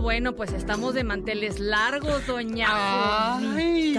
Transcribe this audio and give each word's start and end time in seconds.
Bueno, 0.00 0.34
pues 0.36 0.52
estamos 0.52 0.94
de 0.94 1.02
manteles 1.02 1.58
largos, 1.58 2.26
doña 2.26 2.68
Ay, 3.36 3.96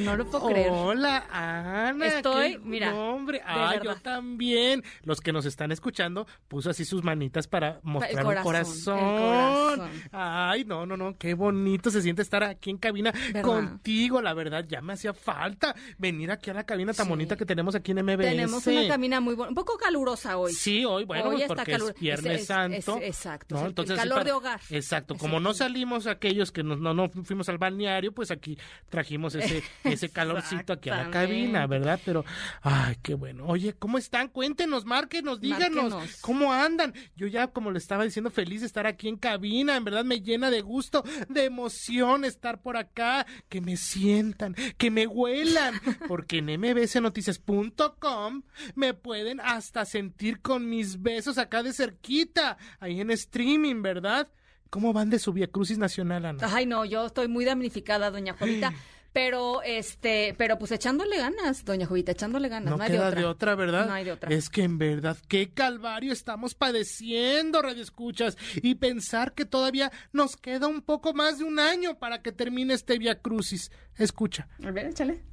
No 0.00 0.16
lo 0.16 0.26
puedo 0.26 0.48
creer. 0.48 0.70
Hola, 0.70 1.24
Ana. 1.30 2.06
Estoy, 2.06 2.58
mira. 2.64 2.94
Hombre, 2.94 3.40
ay, 3.44 3.78
yo 3.82 3.94
también. 3.96 4.82
Los 5.04 5.20
que 5.20 5.32
nos 5.32 5.46
están 5.46 5.70
escuchando, 5.70 6.26
puso 6.48 6.70
así 6.70 6.84
sus 6.84 7.04
manitas 7.04 7.46
para 7.46 7.78
mostrar 7.82 8.36
el 8.36 8.42
corazón, 8.42 9.88
Ay, 10.10 10.64
no, 10.64 10.84
no, 10.84 10.96
no, 10.96 11.16
qué 11.16 11.34
bonito 11.34 11.90
se 11.90 12.02
siente 12.02 12.22
estar 12.22 12.42
aquí 12.42 12.70
en 12.70 12.78
cabina 12.78 13.12
contigo, 13.42 14.20
la 14.20 14.34
verdad, 14.34 14.64
ya 14.68 14.80
me 14.80 14.94
hacía 14.94 15.14
falta 15.14 15.74
venir 15.96 16.30
aquí 16.30 16.50
a 16.50 16.54
la 16.54 16.64
cabina 16.64 16.92
tan 16.92 17.08
bonita 17.08 17.36
que 17.36 17.46
tenemos 17.46 17.74
aquí 17.74 17.92
en 17.92 18.04
MBS. 18.04 18.18
Tenemos 18.18 18.66
una 18.66 18.88
cabina 18.88 19.20
muy 19.20 19.34
buena, 19.34 19.50
un 19.50 19.54
poco 19.54 19.78
calurosa 19.78 20.38
hoy. 20.38 20.52
Sí, 20.52 20.84
hoy, 20.84 21.04
bueno, 21.04 21.30
pues 21.30 21.44
porque 21.46 21.74
es 21.74 21.94
Viernes 22.00 22.46
Santo. 22.46 22.98
exacto, 23.00 23.64
Entonces, 23.64 23.92
el 23.92 24.08
calor 24.08 24.24
de 24.24 24.32
hogar. 24.32 24.60
Exacto, 24.70 25.14
como 25.16 25.35
no 25.40 25.54
salimos 25.54 26.06
aquellos 26.06 26.52
que 26.52 26.62
no, 26.62 26.76
no, 26.76 27.08
fuimos 27.08 27.48
al 27.48 27.58
balneario, 27.58 28.12
pues 28.12 28.30
aquí 28.30 28.58
trajimos 28.88 29.34
ese, 29.34 29.62
ese 29.84 30.08
calorcito 30.08 30.72
aquí 30.72 30.90
a 30.90 31.04
la 31.04 31.10
cabina, 31.10 31.66
¿verdad? 31.66 32.00
Pero, 32.04 32.24
ay, 32.62 32.96
qué 33.02 33.14
bueno. 33.14 33.46
Oye, 33.46 33.74
¿cómo 33.74 33.98
están? 33.98 34.28
Cuéntenos, 34.28 34.84
márquenos, 34.84 35.40
díganos, 35.40 36.20
¿cómo 36.20 36.52
andan? 36.52 36.94
Yo 37.16 37.26
ya, 37.26 37.48
como 37.48 37.70
le 37.70 37.78
estaba 37.78 38.04
diciendo, 38.04 38.30
feliz 38.30 38.60
de 38.60 38.66
estar 38.66 38.86
aquí 38.86 39.08
en 39.08 39.16
cabina, 39.16 39.76
en 39.76 39.84
verdad 39.84 40.04
me 40.04 40.20
llena 40.20 40.50
de 40.50 40.60
gusto, 40.60 41.04
de 41.28 41.44
emoción 41.44 42.24
estar 42.24 42.60
por 42.60 42.76
acá, 42.76 43.26
que 43.48 43.60
me 43.60 43.76
sientan, 43.76 44.54
que 44.76 44.90
me 44.90 45.06
huelan, 45.06 45.74
porque 46.08 46.38
en 46.38 46.60
mbsnoticias.com 46.60 48.42
me 48.74 48.94
pueden 48.94 49.40
hasta 49.40 49.84
sentir 49.84 50.40
con 50.40 50.68
mis 50.68 51.02
besos 51.02 51.38
acá 51.38 51.62
de 51.62 51.72
cerquita, 51.72 52.56
ahí 52.80 53.00
en 53.00 53.10
streaming, 53.10 53.82
¿verdad? 53.82 54.28
¿Cómo 54.70 54.92
van 54.92 55.10
de 55.10 55.18
su 55.18 55.32
Via 55.32 55.46
Crucis 55.46 55.78
Nacional, 55.78 56.24
Ana? 56.26 56.48
Ay, 56.52 56.66
no, 56.66 56.84
yo 56.84 57.06
estoy 57.06 57.28
muy 57.28 57.44
damnificada, 57.44 58.10
doña 58.10 58.34
Jovita. 58.38 58.72
Pero, 59.12 59.62
este, 59.62 60.34
pero 60.36 60.58
pues 60.58 60.72
echándole 60.72 61.16
ganas, 61.16 61.64
doña 61.64 61.86
Jovita, 61.86 62.12
echándole 62.12 62.50
ganas. 62.50 62.70
No, 62.70 62.76
no 62.76 62.82
hay 62.82 62.90
queda 62.90 63.04
de 63.04 63.08
otra. 63.08 63.20
de 63.20 63.26
otra. 63.26 63.54
¿verdad? 63.54 63.86
No 63.86 63.94
hay 63.94 64.04
de 64.04 64.12
otra. 64.12 64.28
Es 64.30 64.50
que 64.50 64.62
en 64.62 64.76
verdad, 64.76 65.16
qué 65.26 65.54
calvario 65.54 66.12
estamos 66.12 66.54
padeciendo, 66.54 67.62
Radio 67.62 67.82
Escuchas. 67.82 68.36
Y 68.56 68.74
pensar 68.74 69.32
que 69.32 69.46
todavía 69.46 69.90
nos 70.12 70.36
queda 70.36 70.66
un 70.66 70.82
poco 70.82 71.14
más 71.14 71.38
de 71.38 71.44
un 71.44 71.58
año 71.58 71.98
para 71.98 72.20
que 72.20 72.30
termine 72.30 72.74
este 72.74 72.98
Via 72.98 73.22
Crucis. 73.22 73.70
Escucha. 73.94 74.48
A 74.62 74.70
ver, 74.70 74.88
échale. 74.88 75.24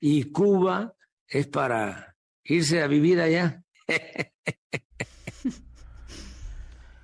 Y 0.00 0.24
Cuba 0.30 0.94
es 1.28 1.48
para 1.48 2.16
irse 2.44 2.80
a 2.80 2.86
vivir 2.86 3.20
allá. 3.20 3.62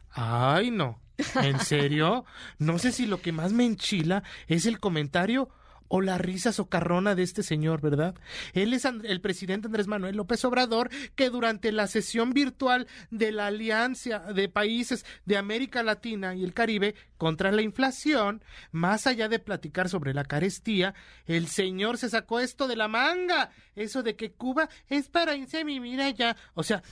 Ay, 0.09 0.71
no. 0.71 1.03
¿En 1.43 1.61
serio? 1.61 2.25
No 2.59 2.79
sé 2.79 2.93
si 2.93 3.07
lo 3.07 3.21
que 3.21 3.33
más 3.33 3.53
me 3.53 3.65
enchila 3.65 4.23
es 4.47 4.67
el 4.67 4.81
comentario 4.81 5.49
o 5.95 6.01
la 6.01 6.17
risa 6.17 6.53
socarrona 6.53 7.15
de 7.15 7.23
este 7.23 7.43
señor, 7.43 7.83
¿verdad? 7.83 8.15
Él 8.55 8.73
es 8.73 8.87
el 8.87 9.21
presidente 9.21 9.67
Andrés 9.67 9.89
Manuel 9.89 10.17
López 10.17 10.43
Obrador, 10.47 10.89
que 11.15 11.29
durante 11.29 11.71
la 11.71 11.87
sesión 11.87 12.33
virtual 12.33 12.87
de 13.11 13.31
la 13.31 13.49
Alianza 13.49 14.21
de 14.21 14.49
Países 14.49 15.05
de 15.27 15.37
América 15.37 15.83
Latina 15.83 16.35
y 16.35 16.45
el 16.45 16.55
Caribe 16.55 16.95
contra 17.19 17.53
la 17.53 17.61
inflación, 17.61 18.43
más 18.71 19.07
allá 19.07 19.29
de 19.29 19.39
platicar 19.39 19.91
sobre 19.91 20.15
la 20.15 20.25
carestía, 20.25 20.95
el 21.27 21.47
señor 21.49 21.99
se 21.99 22.09
sacó 22.09 22.41
esto 22.41 22.69
de 22.69 22.77
la 22.77 22.89
manga, 22.89 23.51
eso 23.77 24.03
de 24.03 24.17
que 24.17 24.33
Cuba 24.33 24.71
es 24.89 25.11
para 25.11 25.37
irse 25.37 25.61
a 25.61 25.65
vivir 25.65 26.01
allá. 26.01 26.39
O 26.55 26.63
sea, 26.63 26.83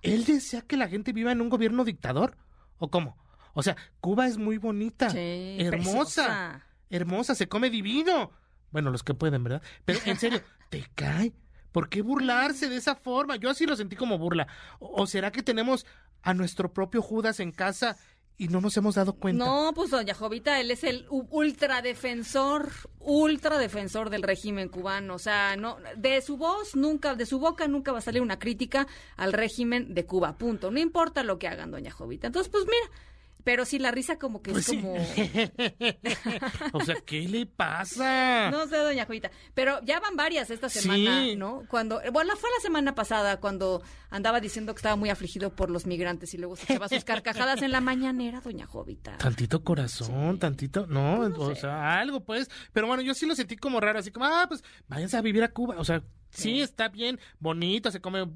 ¿él 0.00 0.24
desea 0.24 0.62
que 0.62 0.78
la 0.78 0.88
gente 0.88 1.12
viva 1.12 1.30
en 1.30 1.42
un 1.42 1.50
gobierno 1.50 1.84
dictador? 1.84 2.38
¿O 2.78 2.88
cómo? 2.88 3.18
O 3.58 3.62
sea, 3.62 3.74
Cuba 4.00 4.26
es 4.26 4.36
muy 4.36 4.58
bonita, 4.58 5.08
hermosa, 5.14 6.62
hermosa, 6.90 7.34
se 7.34 7.48
come 7.48 7.70
divino. 7.70 8.30
Bueno, 8.70 8.90
los 8.90 9.02
que 9.02 9.14
pueden, 9.14 9.42
¿verdad? 9.42 9.62
Pero 9.86 10.00
en 10.04 10.18
serio, 10.18 10.42
¿te 10.70 10.86
cae? 10.94 11.32
¿Por 11.72 11.88
qué 11.88 12.02
burlarse 12.02 12.68
de 12.68 12.76
esa 12.76 12.96
forma? 12.96 13.36
Yo 13.36 13.48
así 13.48 13.64
lo 13.64 13.74
sentí 13.74 13.96
como 13.96 14.18
burla. 14.18 14.46
¿O 14.78 15.06
será 15.06 15.32
que 15.32 15.42
tenemos 15.42 15.86
a 16.20 16.34
nuestro 16.34 16.74
propio 16.74 17.00
Judas 17.00 17.40
en 17.40 17.50
casa 17.50 17.96
y 18.36 18.48
no 18.48 18.60
nos 18.60 18.76
hemos 18.76 18.96
dado 18.96 19.14
cuenta. 19.14 19.42
No, 19.42 19.72
pues 19.74 19.90
doña 19.90 20.12
Jovita, 20.12 20.60
él 20.60 20.70
es 20.70 20.84
el 20.84 21.06
ultradefensor, 21.08 22.70
ultradefensor 22.98 24.10
del 24.10 24.22
régimen 24.22 24.68
cubano. 24.68 25.14
O 25.14 25.18
sea, 25.18 25.56
no, 25.56 25.78
de 25.96 26.20
su 26.20 26.36
voz 26.36 26.76
nunca, 26.76 27.14
de 27.14 27.24
su 27.24 27.38
boca 27.38 27.66
nunca 27.68 27.92
va 27.92 27.98
a 27.98 28.02
salir 28.02 28.20
una 28.20 28.38
crítica 28.38 28.86
al 29.16 29.32
régimen 29.32 29.94
de 29.94 30.04
Cuba. 30.04 30.36
Punto. 30.36 30.70
No 30.70 30.78
importa 30.78 31.22
lo 31.22 31.38
que 31.38 31.48
hagan, 31.48 31.70
doña 31.70 31.90
Jovita. 31.90 32.26
Entonces, 32.26 32.50
pues 32.50 32.64
mira, 32.66 33.00
pero 33.46 33.64
sí, 33.64 33.78
la 33.78 33.92
risa 33.92 34.18
como 34.18 34.42
que 34.42 34.50
es 34.50 34.54
pues 34.54 34.66
como... 34.66 34.94
o 36.72 36.80
sea, 36.84 36.96
¿qué 37.06 37.28
le 37.28 37.46
pasa? 37.46 38.50
No 38.50 38.66
sé, 38.66 38.76
doña 38.76 39.06
Juita. 39.06 39.30
Pero 39.54 39.78
ya 39.84 40.00
van 40.00 40.16
varias 40.16 40.50
esta 40.50 40.68
semana, 40.68 41.32
¿no? 41.36 41.62
Cuando... 41.68 42.00
Bueno, 42.12 42.34
fue 42.34 42.50
la 42.50 42.60
semana 42.60 42.96
pasada 42.96 43.36
cuando 43.36 43.84
andaba 44.10 44.40
diciendo 44.40 44.74
que 44.74 44.80
estaba 44.80 44.96
muy 44.96 45.10
afligido 45.10 45.54
por 45.54 45.70
los 45.70 45.86
migrantes 45.86 46.34
y 46.34 46.38
luego 46.38 46.56
se 46.56 46.64
echaba 46.64 46.88
sus 46.88 47.04
carcajadas 47.04 47.62
en 47.62 47.70
la 47.70 47.80
mañanera, 47.80 48.40
doña 48.40 48.66
Jovita. 48.66 49.16
Tantito 49.18 49.62
corazón, 49.62 50.40
tantito... 50.40 50.88
No, 50.88 51.32
pues 51.32 51.50
o 51.50 51.54
sea, 51.54 52.00
algo 52.00 52.24
pues. 52.24 52.50
Pero 52.72 52.88
bueno, 52.88 53.04
yo 53.04 53.14
sí 53.14 53.26
lo 53.26 53.36
sentí 53.36 53.56
como 53.56 53.78
raro, 53.78 54.00
así 54.00 54.10
como, 54.10 54.26
ah, 54.26 54.46
pues 54.48 54.64
váyanse 54.88 55.18
a 55.18 55.22
vivir 55.22 55.44
a 55.44 55.52
Cuba. 55.52 55.76
O 55.78 55.84
sea, 55.84 56.02
Sí, 56.36 56.60
está 56.60 56.88
bien, 56.88 57.18
bonito, 57.40 57.90
se 57.90 58.00
come 58.00 58.26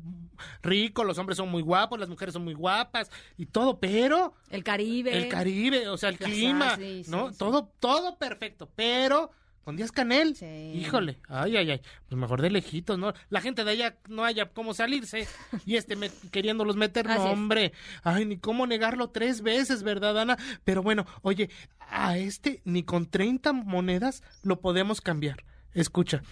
rico, 0.62 1.05
los 1.05 1.19
hombres 1.19 1.37
son 1.37 1.50
muy 1.50 1.62
guapos, 1.62 1.99
las 1.99 2.09
mujeres 2.09 2.33
son 2.33 2.44
muy 2.44 2.55
guapas 2.55 3.11
y 3.37 3.47
todo, 3.47 3.78
pero... 3.78 4.34
El 4.50 4.65
Caribe. 4.65 5.16
El 5.16 5.28
Caribe, 5.28 5.88
o 5.88 5.97
sea, 5.97 6.09
el 6.09 6.19
clima, 6.19 6.78
¿no? 7.09 7.33
todo, 7.33 7.71
todo 7.78 8.16
perfecto, 8.16 8.71
pero 8.75 9.31
con 9.65 9.77
Díaz 9.77 9.93
Canel, 9.93 10.34
híjole, 10.75 11.19
ay, 11.28 11.59
ay, 11.59 11.71
ay, 11.71 11.81
pues 12.09 12.19
mejor 12.19 12.41
de 12.41 12.49
lejitos, 12.49 12.99
¿no? 12.99 13.12
La 13.28 13.43
gente 13.43 13.62
de 13.62 13.72
allá 13.72 13.99
no 14.09 14.25
haya 14.25 14.47
cómo 14.47 14.72
salirse 14.72 15.28
y 15.66 15.77
este 15.77 15.97
me, 15.97 16.10
queriéndolos 16.33 16.77
meter, 16.77 17.06
no, 17.06 17.25
hombre, 17.25 17.72
ay, 18.03 18.25
ni 18.25 18.39
cómo 18.39 18.66
negarlo 18.66 19.10
tres 19.10 19.43
veces, 19.43 19.83
¿verdad, 19.83 20.19
Ana? 20.19 20.39
Pero 20.65 20.83
bueno, 20.83 21.06
oye, 21.21 21.50
a 21.78 22.16
este 22.16 22.62
ni 22.65 22.84
con 22.84 23.06
30 23.06 23.53
monedas 23.53 24.22
lo 24.43 24.60
podemos 24.60 25.03
cambiar. 25.03 25.44
Escucha 25.75 26.22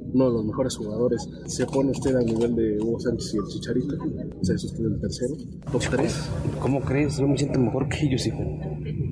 uno 0.00 0.26
de 0.26 0.32
los 0.32 0.44
mejores 0.44 0.76
jugadores. 0.76 1.28
¿Se 1.46 1.66
pone 1.66 1.90
usted 1.90 2.14
al 2.16 2.26
nivel 2.26 2.54
de 2.54 2.78
Hugo 2.80 3.00
Sánchez 3.00 3.34
y 3.34 3.38
el 3.38 3.44
Chicharito? 3.44 3.96
O 4.40 4.44
sea, 4.44 4.54
¿es 4.54 4.64
usted 4.64 4.84
el 4.84 5.00
tercero? 5.00 5.34
¿Dos, 5.72 5.88
tres? 5.90 6.30
¿Cómo 6.60 6.80
crees? 6.80 7.18
Yo 7.18 7.28
me 7.28 7.36
siento 7.36 7.58
mejor 7.58 7.88
que 7.88 8.06
ellos, 8.06 8.26
hijo. 8.26 8.42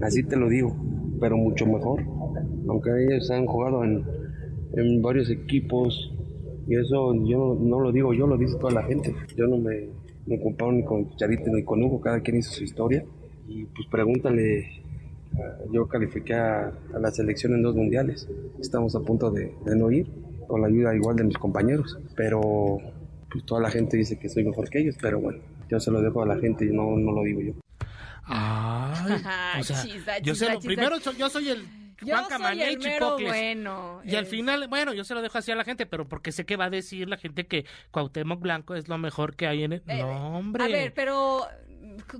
Así 0.03 0.23
te 0.23 0.37
lo 0.37 0.49
digo, 0.49 0.75
pero 1.21 1.37
mucho 1.37 1.67
mejor. 1.67 2.03
Aunque 2.69 2.91
ellos 3.05 3.31
han 3.31 3.47
jugado 3.47 3.85
en, 3.85 4.05
en 4.73 5.03
varios 5.03 5.31
equipos 5.31 6.13
y 6.69 6.75
eso 6.75 7.15
yo 7.25 7.57
no, 7.61 7.81
lo 7.81 7.93
digo 7.93 8.13
yo, 8.13 8.27
lo 8.27 8.37
dice 8.37 8.57
toda 8.59 8.73
la 8.73 8.83
gente. 8.83 9.15
Yo 9.37 9.47
no 9.47 9.59
me, 9.59 9.89
me 10.27 10.41
comparo 10.41 10.73
ni 10.73 10.85
con 10.85 11.09
Chicharito 11.11 11.51
ni 11.51 11.65
con 11.65 11.83
Hugo, 11.83 12.01
cada 12.01 12.21
quien 12.21 12.39
hizo 12.39 12.53
su 12.53 12.65
historia. 12.65 13.05
Y 13.49 13.65
pues 13.67 13.87
pregúntale 13.91 14.85
yo 15.71 15.87
califiqué 15.87 16.35
a, 16.35 16.73
la 16.99 17.11
selección 17.11 17.55
en 17.55 17.63
dos 17.63 17.77
mundiales. 17.77 18.29
Estamos 18.59 18.95
a 18.97 19.01
punto 19.01 19.31
de, 19.31 19.53
de 19.65 19.77
no 19.77 19.91
ir 19.91 20.07
con 20.47 20.61
la 20.61 20.69
ayuda 20.69 20.95
igual 20.95 21.17
de 21.17 21.25
mis 21.25 21.39
compañeros, 21.39 21.99
pero 22.15 22.79
pues 23.31 23.45
toda 23.45 23.61
la 23.61 23.71
gente 23.71 23.97
dice 23.97 24.19
que 24.19 24.29
soy 24.29 24.45
mejor 24.45 24.69
que 24.71 24.81
ellos, 24.81 24.97
pero 25.01 25.21
bueno, 25.21 25.41
yo 25.69 25.81
se 25.81 25.91
lo 25.91 26.01
dejo 26.01 26.23
a 26.23 26.27
la 26.27 26.37
gente 26.39 26.65
y 26.65 26.69
no, 26.69 26.97
no 26.97 27.13
lo 27.13 27.23
digo 27.23 27.41
yo. 27.41 27.53
Ay, 28.25 29.23
o 29.61 29.63
sea, 29.63 29.85
yo 30.23 30.35
sé, 30.35 30.59
primero 30.63 30.97
yo 31.17 31.31
soy 31.31 31.51
el 31.51 31.67
Juan 32.03 32.25
Camané 32.29 32.73
y 32.73 32.77
Chipocles. 32.77 33.29
Bueno, 33.29 34.01
y 34.05 34.15
al 34.17 34.27
final, 34.27 34.69
bueno, 34.69 34.93
yo 34.93 35.05
se 35.05 35.15
lo 35.15 35.23
dejo 35.23 35.39
así 35.39 35.51
a 35.51 35.57
la 35.57 35.65
gente, 35.65 35.87
pero 35.87 36.09
porque 36.09 36.33
sé 36.33 36.45
que 36.45 36.57
va 36.57 36.67
a 36.67 36.71
decir 36.71 37.09
la 37.09 37.17
gente 37.17 37.47
que 37.47 37.65
Cuauhtémoc 37.91 38.41
Blanco 38.41 38.75
es 38.75 38.89
lo 38.89 38.99
mejor 38.99 39.37
que 39.37 39.47
hay 39.47 39.65
en 39.65 39.75
el... 39.75 39.83
Eh, 39.87 39.99
no, 39.99 40.39
hombre. 40.39 40.65
A 40.65 40.69
ver, 40.69 40.93
pero 40.95 41.47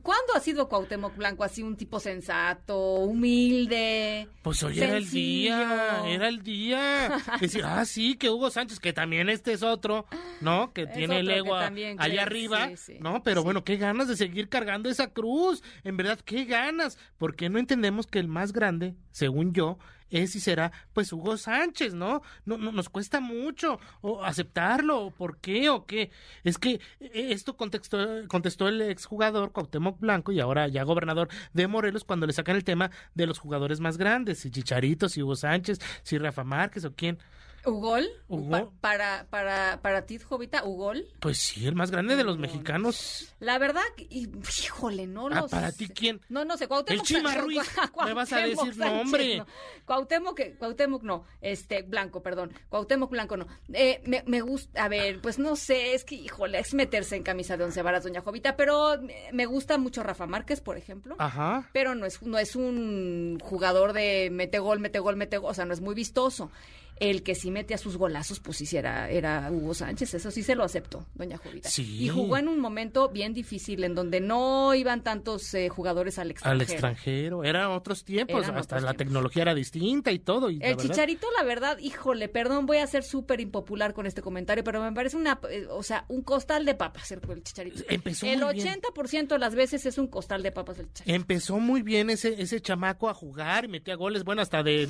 ¿Cuándo 0.03 0.35
ha 0.35 0.41
sido 0.41 0.69
Cuauhtémoc 0.69 1.17
Blanco 1.17 1.45
así 1.45 1.63
un 1.63 1.77
tipo 1.77 2.01
sensato, 2.01 2.79
humilde? 2.97 4.29
Pues 4.43 4.63
hoy 4.63 4.81
era 4.81 4.97
el 4.97 5.09
día, 5.09 6.03
era 6.07 6.29
el 6.29 6.43
día. 6.43 7.19
Decir, 7.41 7.65
ah, 7.65 7.85
sí, 7.85 8.17
que 8.17 8.31
Hugo 8.31 8.51
Sánchez, 8.51 8.81
que 8.81 8.93
también 8.93 9.29
este 9.29 9.53
es 9.53 9.63
otro, 9.63 10.07
¿no? 10.41 10.73
Que 10.73 10.87
tiene 10.87 11.21
el 11.21 11.31
ego 11.31 11.55
allá 11.55 12.23
arriba, 12.23 12.71
¿no? 13.01 13.23
Pero 13.23 13.43
bueno, 13.43 13.65
qué 13.65 13.77
ganas 13.77 14.09
de 14.09 14.17
seguir 14.17 14.49
cargando 14.49 14.89
esa 14.89 15.09
cruz. 15.09 15.63
En 15.85 15.97
verdad, 15.97 16.19
qué 16.25 16.45
ganas. 16.45 16.99
Porque 17.19 17.49
no 17.49 17.59
entendemos 17.59 18.07
que 18.07 18.19
el 18.19 18.29
más 18.29 18.53
grande, 18.53 18.95
según 19.11 19.53
yo, 19.53 19.79
es 20.11 20.37
y 20.37 20.41
será 20.41 20.73
pues 20.93 21.13
Hugo 21.13 21.37
Sánchez, 21.37 21.95
¿no? 21.95 22.23
No, 22.45 22.59
no 22.59 22.73
nos 22.73 22.89
cuesta 22.89 23.21
mucho 23.21 23.79
o 24.01 24.23
aceptarlo, 24.25 25.11
¿por 25.11 25.39
qué 25.39 25.69
o 25.69 25.87
qué? 25.87 26.11
Es 26.45 26.59
que 26.59 26.81
eh, 27.01 27.29
esto 27.31 27.57
contestó, 27.57 27.99
contestó 28.29 28.69
el 28.69 28.83
exjugador 28.83 29.53
Cuauhtémoc 29.53 29.99
Blanco 30.01 30.33
y 30.33 30.41
ahora 30.41 30.69
ya 30.69 30.85
gobernador 30.85 31.29
de 31.53 31.67
Morelos 31.67 32.05
cuando 32.05 32.27
le 32.27 32.33
sacan 32.33 32.57
el 32.57 32.65
tema 32.65 32.91
de 33.15 33.27
los 33.27 33.39
jugadores 33.39 33.81
más 33.81 33.97
grandes, 33.99 34.41
si 34.41 34.51
Chicharito, 34.51 35.09
si 35.09 35.23
Hugo 35.23 35.37
Sánchez, 35.37 35.79
si 36.03 36.19
Rafa 36.19 36.45
Márquez 36.45 36.85
o 36.85 36.95
quién. 36.95 37.19
¿Ugol? 37.67 38.09
Pa- 38.51 38.71
para, 38.81 39.27
para, 39.29 39.81
para 39.83 40.07
ti, 40.07 40.19
Jovita, 40.19 40.65
¿Ugol? 40.65 41.07
Pues 41.21 41.39
sí, 41.39 41.67
el 41.67 41.75
más 41.75 41.91
grande 41.91 42.17
de 42.17 42.25
los 42.25 42.39
mexicanos. 42.39 43.35
La 43.41 43.59
verdad, 43.59 43.83
y- 44.09 44.29
híjole, 44.65 45.07
no 45.07 45.27
Ah, 45.27 45.41
los... 45.43 45.51
¿para 45.51 45.73
ti 45.73 45.89
quién? 45.89 46.21
No, 46.29 46.45
no 46.45 46.57
sé, 46.57 46.69
Cuauhtémoc... 46.69 47.01
El 47.01 47.07
Chima 47.07 47.35
Ruiz. 47.35 47.61
Me 48.05 48.15
vas 48.15 48.33
a 48.33 48.39
decir 48.39 48.77
nombre. 48.77 49.39
no. 49.39 49.47
Cuauhtémoc, 49.85 50.37
que- 50.37 50.55
Cuauhtémoc 50.57 51.03
no, 51.03 51.25
este, 51.41 51.83
Blanco, 51.83 52.23
perdón, 52.23 52.53
Cuauhtémoc 52.69 53.11
Blanco 53.11 53.37
no. 53.37 53.47
Eh, 53.73 54.01
me, 54.07 54.23
me 54.27 54.41
gusta, 54.41 54.85
a 54.85 54.89
ver, 54.89 55.21
pues 55.21 55.39
no 55.39 55.57
sé, 55.57 55.95
es 55.95 56.05
que, 56.05 56.15
híjole, 56.15 56.59
es 56.61 56.73
meterse 56.75 57.17
en 57.17 57.23
camisa 57.23 57.57
de 57.57 57.65
once 57.65 57.83
varas, 57.83 58.05
doña 58.05 58.21
Jovita, 58.23 58.57
pero 58.57 59.01
me- 59.03 59.29
me 59.33 59.47
gusta 59.47 59.77
mucho 59.79 60.03
Rafa 60.03 60.27
Márquez, 60.27 60.61
por 60.61 60.77
ejemplo. 60.77 61.17
Ajá. 61.19 61.69
pero 61.73 61.95
no 61.95 62.07
es, 62.07 62.23
no 62.23 62.39
es 62.39 62.55
un 62.57 63.39
jugador 63.43 63.93
de 63.93 64.29
mete 64.31 64.59
gol, 64.59 64.79
mete 64.81 64.99
gol, 64.99 65.17
mete 65.17 65.39
gol, 65.39 65.51
o 65.51 65.55
sea, 65.55 65.65
no 65.65 65.73
es 65.75 65.81
muy 65.81 65.95
vistoso. 65.95 66.51
El 66.99 67.23
que 67.23 67.35
sí 67.35 67.51
mete 67.51 67.75
a 67.75 67.79
sus 67.79 67.97
golazos, 67.99 68.41
pues 68.41 68.57
sí 68.57 68.77
era, 68.77 69.11
era 69.11 69.51
Hugo 69.51 69.75
Sánchez, 69.75 70.15
eso 70.15 70.31
sí 70.31 70.43
se 70.43 70.55
lo 70.55 70.65
aceptó, 70.65 71.05
doña 71.15 71.37
Jovita. 71.37 71.69
Sí. 71.69 72.05
Y 72.05 72.09
jugó 72.09 72.39
en 72.39 72.49
un 72.49 72.59
momento 72.59 73.11
bien 73.11 73.35
difícil, 73.35 73.85
en 73.85 73.95
donde 73.95 74.21
no 74.21 74.75
iban 74.75 75.03
tantos 75.03 75.53
eh, 75.55 75.69
jugadores 75.69 76.19
al 76.19 76.31
extranjero. 76.31 76.55
Al 76.55 76.63
extranjero. 76.73 77.45
Eran 77.45 77.71
otros 77.73 78.03
tiempos, 78.05 78.45
Eran 78.45 78.57
hasta 78.57 78.77
otros 78.77 78.83
la 78.85 78.89
tiempos. 78.93 78.99
tecnología 79.07 79.43
era 79.43 79.55
distinta 79.55 80.11
y 80.11 80.19
todo. 80.21 80.49
Y 80.49 80.59
la 80.59 80.69
El 80.69 80.77
verdad- 80.77 80.91
Chicharito, 80.91 81.27
la 81.37 81.45
verdad, 81.45 81.79
híjole, 81.79 82.29
perdón, 82.29 82.65
voy 82.65 82.79
a 82.79 82.87
ser 82.87 83.03
súper 83.03 83.41
impopular 83.41 83.93
con 83.93 84.07
este 84.07 84.23
comentario, 84.23 84.65
pero 84.65 84.83
me 84.83 84.93
parece 84.93 85.19
una, 85.19 85.39
eh, 85.51 85.67
o 85.71 85.83
sea, 85.83 86.07
un 86.09 86.23
costal 86.23 86.65
de 86.65 86.75
papas 86.77 87.13
el, 87.13 87.21
el 87.29 87.43
Chicharito. 87.43 87.83
Empezó 87.89 88.27
el 88.27 88.41
muy 88.43 88.55
bien. 88.55 88.81
80% 88.81 89.29
de 89.29 89.39
las 89.39 89.55
veces 89.55 89.85
es 89.85 89.99
un 89.99 90.07
costal 90.07 90.43
de 90.43 90.51
papas 90.51 90.79
el 90.79 90.87
Chicharito. 90.93 91.15
Empezó 91.15 91.59
muy 91.59 91.83
bien 91.83 92.09
ese, 92.09 92.41
ese 92.41 92.61
chamaco 92.63 93.09
a 93.11 93.15
jugar 93.15 93.67
y 93.67 93.69
metía 93.69 93.97
goles, 93.97 94.25
bueno, 94.25 94.41
hasta 94.41 94.63
de 94.63 94.89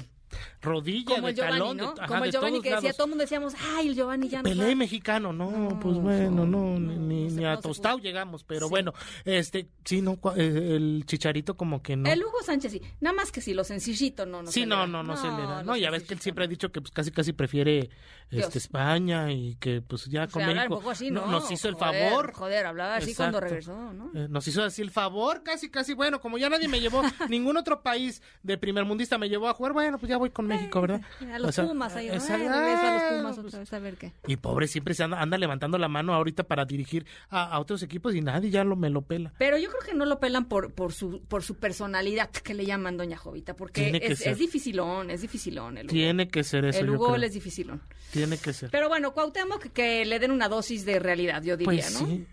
rodilla, 0.63 1.15
Como 1.17 1.27
de 1.27 1.31
el 1.31 1.37
Giovanni, 1.37 1.59
talón, 1.59 1.77
de- 1.77 1.83
¿no? 1.85 1.89
ajá, 1.97 2.07
Como 2.07 2.25
el 2.25 2.33
Giovanni 2.33 2.61
que 2.61 2.69
decía, 2.71 2.81
lados. 2.83 2.97
todo 2.97 3.05
el 3.07 3.09
mundo 3.11 3.23
decíamos, 3.23 3.55
ay, 3.75 3.89
el 3.89 3.95
Giovanni 3.95 4.29
ya 4.29 4.39
no 4.39 4.45
Pelé 4.45 4.69
va". 4.69 4.75
mexicano, 4.75 5.33
no, 5.33 5.51
No, 5.51 5.81
pues 5.81 5.97
bueno, 5.97 6.45
no, 6.47 6.79
ni, 6.79 7.29
ni- 7.29 7.45
a 7.45 7.57
Tostado 7.59 7.99
llegamos, 7.99 8.43
pero 8.45 8.67
Sí. 8.67 8.71
bueno, 8.71 8.93
este, 9.25 9.69
sí, 9.85 10.03
no, 10.03 10.19
eh, 10.37 10.73
el 10.77 11.05
chicharito 11.07 11.57
como 11.57 11.83
que 11.83 11.97
no. 11.97 12.11
El 12.11 12.23
Hugo 12.25 12.43
Sánchez 12.45 12.73
sí. 12.73 12.83
Nada 13.01 13.15
más 13.15 13.31
que 13.33 13.41
sí, 13.41 13.55
lo 13.55 13.65
sencillito 13.65 14.27
no, 14.27 14.43
no 14.43 14.49
sí, 14.49 14.55
se 14.55 14.61
le 14.61 14.67
no, 14.67 14.77
da. 14.79 14.87
no, 14.87 15.03
no, 15.03 15.17
se 15.17 15.27
le 15.29 15.43
da. 15.43 15.63
No, 15.63 15.77
ya 15.77 15.91
ves 15.91 16.03
que 16.05 16.15
él 16.15 16.21
siempre 16.21 16.45
ha 16.45 16.49
dicho 16.49 16.71
que 16.73 16.81
pues 16.81 16.91
casi 16.93 17.11
casi 17.13 17.33
prefiere 17.33 17.91
Dios. 18.31 18.45
este 18.47 18.59
España 18.59 19.31
y 19.33 19.55
que 19.57 19.83
pues 19.83 20.07
ya 20.07 20.25
O 20.25 20.27
sea, 20.27 20.33
con 20.33 20.43
habla 20.43 20.53
un 20.53 20.59
México 20.59 20.77
poco 20.79 20.91
así, 20.91 21.11
no- 21.11 21.27
¿no? 21.27 21.33
nos 21.33 21.51
hizo 21.51 21.69
el 21.69 21.77
favor. 21.77 22.33
Joder, 22.33 22.67
hablaba 22.67 22.97
así 22.97 23.15
cuando 23.15 23.41
regresó, 23.41 23.93
¿no? 23.93 24.11
Eh, 24.15 24.27
nos 24.29 24.47
hizo 24.49 24.65
así 24.65 24.83
el 24.83 24.91
favor, 24.91 25.43
casi, 25.43 25.71
casi, 25.71 25.95
bueno, 25.95 26.21
como 26.21 26.39
ya 26.39 26.49
nadie 26.49 26.67
me 26.69 26.81
llevó, 26.81 27.03
ningún 27.31 27.57
otro 27.57 27.83
país 27.83 28.23
de 28.43 28.59
primer 28.59 28.85
mundista 28.85 29.19
me 29.19 29.29
llevó 29.29 29.49
a 29.49 29.55
jugar, 29.55 29.73
bueno, 29.73 29.99
pues 29.99 30.11
ya 30.11 30.16
voy 30.17 30.31
con 30.31 30.47
México, 30.47 30.81
¿verdad? 30.81 31.01
A 31.33 31.39
los 31.39 31.49
O 31.51 31.53
sea, 31.53 31.65
Pumas 31.67 31.95
ahí, 31.97 32.09
esa- 32.09 32.35
ay, 32.37 32.47
a 32.47 32.93
los 32.95 33.19
Pumas 33.19 33.39
otra 33.39 33.59
vez, 33.61 33.73
a 33.73 33.79
ver 33.79 33.97
qué. 33.97 34.13
Y 34.27 34.37
pobre, 34.37 34.67
siempre 34.69 34.95
se 34.95 35.03
anda, 35.05 35.21
anda 35.21 35.39
levantando 35.39 35.79
la 35.79 35.89
mano 35.89 36.15
ahorita 36.15 36.45
para 36.45 36.65
dirigir 36.65 37.07
a, 37.31 37.45
a 37.45 37.59
otros 37.61 37.83
equipos 37.83 38.15
y 38.15 38.21
nadie 38.21 38.51
ya 38.51 38.65
lo 38.65 38.77
me 38.77 38.91
lo 38.91 39.03
pela. 39.03 39.33
Pero 39.39 39.59
yo 39.59 39.69
creo 39.71 39.81
que 39.83 39.95
no 39.95 40.05
lo 40.05 40.19
pelan 40.21 40.47
por, 40.47 40.73
por 40.73 40.93
su 40.93 41.23
por 41.29 41.43
su 41.43 41.57
personalidad 41.57 42.31
que 42.31 42.55
le 42.55 42.65
llaman 42.67 42.97
Doña 42.97 43.17
Jovita, 43.17 43.55
porque 43.57 43.99
es, 44.03 44.21
es 44.27 44.39
dificilón, 44.39 45.11
es 45.11 45.23
dificilón 45.23 45.79
el 45.79 45.87
Hugo. 45.87 45.93
Tiene 45.93 46.29
que 46.29 46.45
ser 46.45 46.65
eso, 46.65 46.81
el 46.81 46.91
Hugo 46.91 47.17
es 47.17 47.33
dificilón. 47.33 47.81
Tiene 48.13 48.39
que 48.39 48.53
ser. 48.53 48.71
Pero 48.71 48.89
bueno, 48.89 49.13
Cuauhtémoc 49.13 49.63
que, 49.63 49.71
que 49.71 50.05
le 50.05 50.19
den 50.19 50.31
una 50.31 50.49
dosis 50.49 50.85
de 50.85 50.99
realidad, 50.99 51.43
yo 51.43 51.57
diría, 51.57 51.83
pues 51.83 52.01
¿no? 52.01 52.07
sí. 52.07 52.27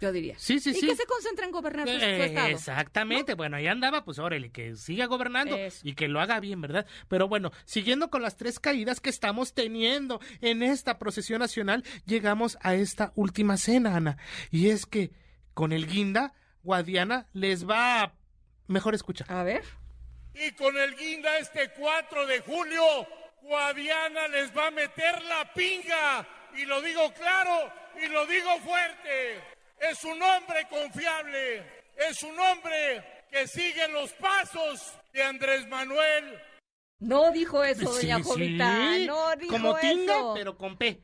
Yo 0.00 0.12
diría. 0.12 0.34
Sí, 0.38 0.60
sí, 0.60 0.70
y 0.70 0.74
sí. 0.74 0.86
que 0.86 0.94
se 0.96 1.06
concentre 1.06 1.46
en 1.46 1.52
gobernar 1.52 1.88
su, 1.88 1.94
su 1.98 2.04
Eh, 2.04 2.24
estado. 2.26 2.48
Exactamente, 2.48 3.34
bueno, 3.34 3.56
ahí 3.56 3.66
andaba, 3.66 4.04
pues 4.04 4.18
órale, 4.18 4.50
que 4.50 4.76
siga 4.76 5.06
gobernando 5.06 5.56
Eso. 5.56 5.80
y 5.82 5.94
que 5.94 6.08
lo 6.08 6.20
haga 6.20 6.38
bien, 6.40 6.60
¿verdad? 6.60 6.86
Pero 7.08 7.28
bueno, 7.28 7.50
siguiendo 7.64 8.10
con 8.10 8.22
las 8.22 8.36
tres 8.36 8.60
caídas 8.60 9.00
que 9.00 9.10
estamos 9.10 9.54
teniendo 9.54 10.20
en 10.40 10.62
esta 10.62 10.98
procesión 10.98 11.38
nacional, 11.40 11.82
llegamos 12.04 12.58
a 12.60 12.74
esta 12.74 13.12
última 13.14 13.56
cena, 13.56 13.96
Ana. 13.96 14.18
Y 14.50 14.68
es 14.68 14.84
que 14.86 15.10
con 15.54 15.72
el 15.72 15.86
guinda, 15.86 16.34
Guadiana 16.62 17.26
les 17.32 17.68
va 17.68 18.02
a... 18.02 18.12
Mejor 18.66 18.94
escucha. 18.94 19.24
A 19.28 19.42
ver. 19.44 19.62
Y 20.34 20.50
con 20.52 20.76
el 20.76 20.94
guinda 20.96 21.38
este 21.38 21.70
4 21.78 22.26
de 22.26 22.40
julio, 22.40 22.82
Guadiana 23.42 24.28
les 24.28 24.54
va 24.54 24.66
a 24.66 24.70
meter 24.70 25.22
la 25.22 25.50
pinga. 25.54 26.28
Y 26.58 26.64
lo 26.64 26.82
digo 26.82 27.12
claro 27.14 27.72
y 28.04 28.08
lo 28.08 28.26
digo 28.26 28.50
fuerte. 28.60 29.55
Es 29.78 30.04
un 30.04 30.20
hombre 30.22 30.66
confiable. 30.70 31.62
Es 31.96 32.22
un 32.22 32.38
hombre 32.38 33.02
que 33.30 33.46
sigue 33.46 33.88
los 33.88 34.12
pasos 34.14 34.92
de 35.12 35.22
Andrés 35.22 35.66
Manuel. 35.68 36.38
No 36.98 37.30
dijo 37.30 37.62
eso, 37.62 37.90
doña 37.90 38.16
Sí, 38.18 38.22
Jovita. 38.22 38.94
sí. 38.96 39.06
No 39.06 39.36
dijo 39.36 39.52
Como 39.52 39.76
tinga, 39.76 40.14
eso. 40.16 40.32
pero 40.34 40.56
con 40.56 40.76
P. 40.76 41.02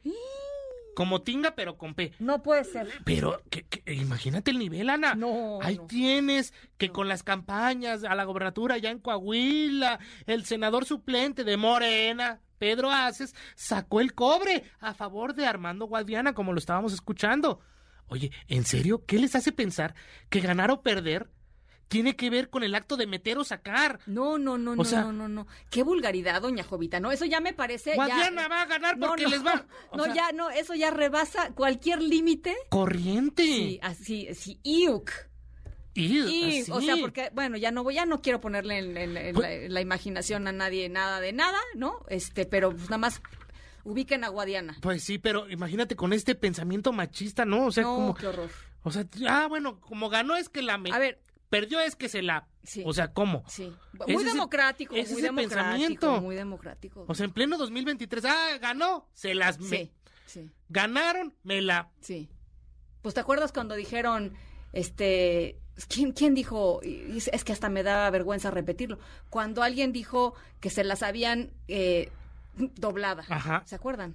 Como 0.95 1.23
tinga, 1.23 1.55
pero 1.55 1.77
con 1.79 1.95
P. 1.95 2.13
No 2.19 2.43
puede 2.43 2.65
ser. 2.65 2.89
Pero 3.05 3.43
que, 3.51 3.63
que- 3.67 3.95
imagínate 3.95 4.51
el 4.51 4.59
nivel, 4.59 4.91
Ana. 4.91 5.15
No, 5.15 5.59
Ahí 5.63 5.77
no. 5.77 5.87
tienes 5.87 6.53
que 6.77 6.91
con 6.91 7.09
las 7.09 7.23
campañas 7.23 8.05
a 8.05 8.15
la 8.15 8.25
gobernatura 8.25 8.77
ya 8.79 8.91
en 8.91 8.99
Coahuila, 8.99 9.99
el 10.27 10.45
senador 10.45 10.85
suplente 10.85 11.45
de 11.45 11.57
Morena, 11.57 12.41
Pedro 12.59 12.91
Aces, 12.91 13.35
sacó 13.55 14.01
el 14.01 14.15
cobre 14.15 14.65
a 14.81 14.93
favor 14.95 15.35
de 15.35 15.47
Armando 15.47 15.87
Guadiana, 15.87 16.35
como 16.35 16.53
lo 16.53 16.59
estábamos 16.59 16.93
escuchando. 16.93 17.61
Oye, 18.09 18.31
¿en 18.49 18.65
serio? 18.65 19.05
¿Qué 19.07 19.19
les 19.19 19.35
hace 19.35 19.53
pensar 19.53 19.95
que 20.29 20.41
ganar 20.41 20.71
o 20.71 20.83
perder 20.83 21.31
tiene 21.89 22.17
que 22.17 22.31
ver 22.31 22.49
con 22.49 22.63
el 22.63 22.75
acto 22.75 22.97
de 22.97 23.07
meter 23.07 23.37
o 23.39 23.45
sacar? 23.45 24.01
No, 24.07 24.39
no, 24.39 24.57
no, 24.59 24.75
no, 24.77 24.85
sea- 24.85 25.03
no, 25.03 25.13
no, 25.13 25.29
no. 25.29 25.47
Qué 25.71 25.83
vulgaridad, 25.83 26.41
doña 26.43 26.65
Jovita. 26.65 27.01
No, 27.01 27.11
eso 27.13 27.25
ya 27.27 27.41
me 27.41 27.53
parece. 27.53 27.95
Guadiana 27.95 28.43
ya... 28.43 28.49
va 28.49 28.63
a 28.63 28.67
ganar 28.67 28.99
porque 28.99 29.25
no, 29.25 29.29
les 29.31 29.45
va. 29.45 29.67
o 29.91 29.97
no, 29.97 30.05
sea, 30.05 30.15
ya, 30.15 30.33
no, 30.33 30.51
eso 30.51 30.75
ya 30.75 30.91
rebasa 30.91 31.51
cualquier 31.55 32.01
límite. 32.03 32.55
Corriente. 32.71 33.43
Sí, 33.45 33.79
así, 33.83 34.29
sí, 34.35 34.59
iuk. 34.63 35.11
Así. 35.95 36.65
o 36.71 36.81
sea, 36.81 36.97
porque, 37.01 37.29
bueno, 37.35 37.59
ya 37.59 37.71
no 37.71 37.83
voy, 37.85 37.97
ya 37.97 38.07
no 38.07 38.23
quiero 38.23 38.41
ponerle 38.41 38.79
en, 38.79 38.97
en- 38.97 39.17
en 39.17 39.35
Pues- 39.35 39.47
la, 39.47 39.53
en 39.53 39.75
la 39.75 39.81
imaginación 39.83 40.49
a 40.49 40.53
nadie 40.53 40.89
nada 40.89 41.21
de 41.21 41.33
nada, 41.35 41.59
¿no? 41.75 42.05
Este, 42.09 42.47
pero 42.47 42.71
pues 42.71 42.85
nada 42.85 42.97
más 42.97 43.21
ubiquen 43.85 44.25
a 44.25 44.29
Guadiana. 44.29 44.77
Pues 44.81 45.03
sí, 45.05 45.19
pero 45.19 45.49
imagínate 45.51 45.97
con 45.97 46.13
este 46.13 46.35
pensamiento 46.35 46.93
machista, 46.93 47.45
¿no? 47.45 47.67
O 47.67 47.73
sea, 47.73 47.85
no, 47.85 47.95
como. 47.95 48.15
qué 48.15 48.27
horror. 48.27 48.51
O 48.85 48.91
sea, 48.91 49.07
ah, 49.29 49.47
bueno, 49.49 49.81
como 49.81 50.09
ganó 50.09 50.37
es 50.37 50.49
que 50.49 50.63
la. 50.63 50.79
me- 50.79 50.93
A 50.93 50.99
ver, 50.99 51.21
Perdió 51.49 51.81
es 51.81 51.97
que 51.97 52.09
se 52.09 52.23
la. 52.23 52.49
Sí. 52.63 52.83
O 52.87 52.93
sea, 52.95 53.13
¿cómo? 53.13 53.45
sí. 53.47 53.71
Muy 54.09 54.25
es 54.25 54.33
democrático, 54.33 54.95
ese 54.95 55.13
muy 55.13 55.23
democrático, 55.23 55.61
pensamiento. 55.61 56.21
muy 56.23 56.35
democrático. 56.37 57.05
O 57.07 57.15
sea, 57.15 57.25
en 57.27 57.33
pleno 57.33 57.59
2023, 57.59 58.25
ah, 58.25 58.59
ganó, 58.61 59.07
se 59.13 59.35
las. 59.35 59.59
me- 59.61 59.69
sí, 59.77 59.93
sí. 60.27 60.51
Ganaron, 60.71 61.35
me 61.43 61.61
la. 61.61 61.91
Sí. 62.01 62.31
Pues 63.03 63.15
te 63.15 63.21
acuerdas 63.21 63.53
cuando 63.53 63.75
dijeron, 63.75 64.33
este, 64.73 65.59
¿quién, 65.89 66.13
quién 66.13 66.35
dijo? 66.35 66.81
Es 66.83 67.45
que 67.45 67.53
hasta 67.53 67.69
me 67.69 67.83
da 67.83 68.09
vergüenza 68.11 68.51
repetirlo. 68.51 68.99
Cuando 69.29 69.63
alguien 69.63 69.93
dijo 69.93 70.35
que 70.61 70.71
se 70.71 70.85
las 70.85 71.03
habían 71.03 71.53
eh, 71.69 72.11
doblada. 72.57 73.25
Ajá. 73.29 73.63
¿Se 73.67 73.75
acuerdan? 73.75 74.15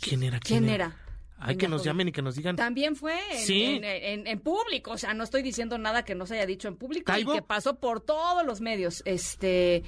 ¿Quién 0.00 0.22
era? 0.22 0.38
¿Quién 0.40 0.68
era? 0.68 0.96
Ay, 1.40 1.56
que 1.56 1.68
nos 1.68 1.84
llamen 1.84 2.08
y 2.08 2.12
que 2.12 2.20
nos 2.22 2.34
digan. 2.34 2.56
También 2.56 2.96
fue 2.96 3.16
en, 3.30 3.38
Sí. 3.46 3.62
en, 3.64 3.84
en- 3.84 4.26
en 4.26 4.40
público, 4.40 4.90
o 4.92 4.98
sea, 4.98 5.14
no 5.14 5.22
estoy 5.22 5.42
diciendo 5.42 5.78
nada 5.78 6.04
que 6.04 6.16
no 6.16 6.26
se 6.26 6.34
haya 6.34 6.46
dicho 6.46 6.66
en 6.66 6.74
público 6.76 7.12
¿Taibo? 7.12 7.32
y 7.32 7.36
que 7.36 7.42
pasó 7.42 7.78
por 7.78 8.00
todos 8.00 8.44
los 8.44 8.60
medios. 8.60 9.02
Este, 9.04 9.84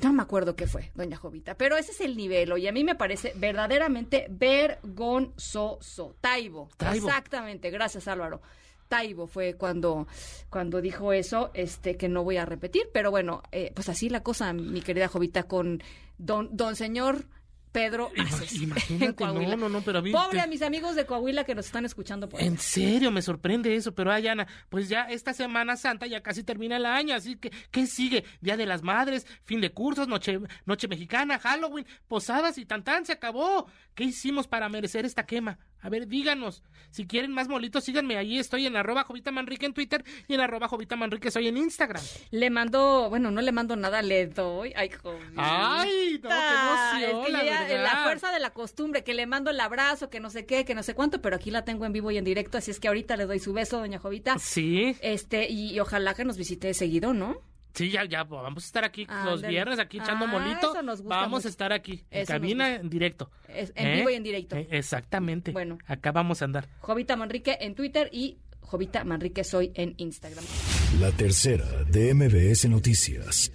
no 0.00 0.12
me 0.12 0.22
acuerdo 0.22 0.54
qué 0.54 0.68
fue, 0.68 0.92
doña 0.94 1.16
Jovita, 1.16 1.56
pero 1.56 1.76
ese 1.76 1.90
es 1.90 2.00
el 2.02 2.16
nivel, 2.16 2.56
y 2.58 2.68
a 2.68 2.72
mí 2.72 2.84
me 2.84 2.94
parece 2.94 3.32
verdaderamente 3.34 4.26
vergonzoso. 4.30 6.14
Taibo, 6.20 6.68
Taibo. 6.76 7.08
exactamente, 7.08 7.70
gracias 7.70 8.06
Álvaro. 8.08 8.40
Taibo 8.88 9.26
fue 9.26 9.54
cuando, 9.54 10.06
cuando 10.50 10.80
dijo 10.80 11.12
eso, 11.12 11.50
este, 11.54 11.96
que 11.96 12.08
no 12.08 12.24
voy 12.24 12.36
a 12.36 12.44
repetir, 12.46 12.88
pero 12.92 13.10
bueno, 13.10 13.42
eh, 13.52 13.72
pues 13.74 13.88
así 13.88 14.08
la 14.08 14.22
cosa, 14.22 14.52
mi 14.52 14.80
querida 14.82 15.08
Jovita, 15.08 15.44
con 15.44 15.82
don, 16.18 16.48
don 16.56 16.76
señor 16.76 17.26
Pedro 17.72 18.10
Aces, 18.16 18.54
en 18.88 19.12
Coahuila. 19.12 19.50
no, 19.54 19.56
no, 19.56 19.68
no, 19.68 19.80
pero 19.82 19.98
a 19.98 20.02
mí 20.02 20.10
Pobre 20.10 20.38
te- 20.38 20.40
a 20.40 20.46
mis 20.46 20.62
amigos 20.62 20.94
de 20.96 21.04
Coahuila 21.04 21.44
que 21.44 21.54
nos 21.54 21.66
están 21.66 21.84
escuchando 21.84 22.26
por 22.26 22.40
allá. 22.40 22.48
En 22.48 22.56
serio, 22.58 23.10
me 23.10 23.20
sorprende 23.20 23.76
eso, 23.76 23.94
pero 23.94 24.10
ay, 24.10 24.28
Ana, 24.28 24.46
pues 24.70 24.88
ya 24.88 25.02
esta 25.02 25.34
Semana 25.34 25.76
Santa 25.76 26.06
ya 26.06 26.22
casi 26.22 26.42
termina 26.42 26.78
el 26.78 26.86
año, 26.86 27.14
así 27.14 27.36
que, 27.36 27.50
¿qué 27.70 27.86
sigue? 27.86 28.24
Día 28.40 28.56
de 28.56 28.64
las 28.64 28.82
Madres, 28.82 29.26
fin 29.44 29.60
de 29.60 29.72
cursos, 29.74 30.08
noche, 30.08 30.38
noche 30.64 30.88
mexicana, 30.88 31.38
Halloween, 31.38 31.84
posadas 32.08 32.56
y 32.56 32.64
tan 32.64 32.82
tan, 32.82 33.04
se 33.04 33.12
acabó. 33.12 33.66
¿Qué 33.94 34.04
hicimos 34.04 34.46
para 34.48 34.70
merecer 34.70 35.04
esta 35.04 35.26
quema? 35.26 35.58
A 35.86 35.88
ver, 35.88 36.08
díganos. 36.08 36.64
Si 36.90 37.06
quieren 37.06 37.30
más 37.32 37.46
molitos, 37.48 37.84
síganme. 37.84 38.16
Ahí 38.16 38.38
estoy 38.38 38.66
en 38.66 38.74
arroba 38.74 39.04
Jovita 39.04 39.30
Manrique 39.30 39.66
en 39.66 39.72
Twitter 39.72 40.04
y 40.26 40.34
en 40.34 40.40
arroba 40.40 40.66
Jovita 40.66 40.96
Manrique 40.96 41.30
soy 41.30 41.46
en 41.46 41.56
Instagram. 41.56 42.02
Le 42.32 42.50
mando, 42.50 43.08
bueno, 43.08 43.30
no 43.30 43.40
le 43.40 43.52
mando 43.52 43.76
nada, 43.76 44.02
le 44.02 44.26
doy. 44.26 44.72
Ay, 44.74 44.90
Jovita. 44.90 45.32
Ay, 45.36 46.20
no, 46.22 46.28
qué 46.28 46.34
emoción, 47.04 47.20
Es 47.20 47.26
que 47.26 47.32
la 47.32 47.44
ya, 47.44 47.60
verdad. 47.68 47.82
la 47.84 48.02
fuerza 48.02 48.32
de 48.32 48.40
la 48.40 48.50
costumbre, 48.50 49.04
que 49.04 49.14
le 49.14 49.26
mando 49.26 49.50
el 49.50 49.60
abrazo, 49.60 50.10
que 50.10 50.18
no 50.18 50.28
sé 50.30 50.44
qué, 50.44 50.64
que 50.64 50.74
no 50.74 50.82
sé 50.82 50.94
cuánto, 50.94 51.22
pero 51.22 51.36
aquí 51.36 51.52
la 51.52 51.64
tengo 51.64 51.86
en 51.86 51.92
vivo 51.92 52.10
y 52.10 52.16
en 52.18 52.24
directo, 52.24 52.58
así 52.58 52.72
es 52.72 52.80
que 52.80 52.88
ahorita 52.88 53.16
le 53.16 53.26
doy 53.26 53.38
su 53.38 53.52
beso, 53.52 53.78
doña 53.78 53.98
Jovita. 54.00 54.38
Sí, 54.40 54.96
Este, 55.02 55.48
y, 55.48 55.72
y 55.74 55.78
ojalá 55.80 56.14
que 56.14 56.24
nos 56.24 56.36
visite 56.36 56.74
seguido, 56.74 57.14
¿no? 57.14 57.36
Sí, 57.76 57.90
ya, 57.90 58.04
ya, 58.04 58.24
vamos 58.24 58.64
a 58.64 58.66
estar 58.66 58.84
aquí 58.84 59.06
los 59.24 59.42
viernes, 59.42 59.78
aquí 59.78 59.98
echando 59.98 60.24
Ah, 60.24 60.28
molito. 60.28 60.72
eso 60.72 60.82
nos 60.82 61.00
gusta 61.02 61.14
Vamos 61.16 61.38
mucho. 61.38 61.48
a 61.48 61.50
estar 61.50 61.72
aquí, 61.72 62.02
en 62.10 62.22
Eso 62.22 62.32
cabina, 62.32 62.74
en 62.74 62.90
directo. 62.90 63.30
Es- 63.48 63.72
en 63.76 63.86
¿Eh? 63.86 63.96
vivo 63.98 64.10
y 64.10 64.14
en 64.14 64.22
directo. 64.24 64.56
Eh, 64.56 64.66
exactamente. 64.72 65.52
Bueno. 65.52 65.78
Acá 65.86 66.10
vamos 66.10 66.42
a 66.42 66.46
andar. 66.46 66.68
Jovita 66.80 67.14
Manrique 67.16 67.56
en 67.60 67.74
Twitter 67.76 68.08
y 68.12 68.38
Jovita 68.60 69.04
Manrique 69.04 69.44
soy 69.44 69.70
en 69.74 69.94
Instagram. 69.98 70.44
La 71.00 71.12
tercera 71.12 71.66
de 71.84 72.10
MBS 72.14 72.68
Noticias. 72.68 73.52